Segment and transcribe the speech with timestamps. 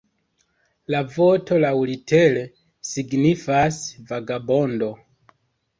[0.95, 2.41] La voto laŭlitere
[2.95, 3.81] signifas
[4.11, 4.95] "vagabondo".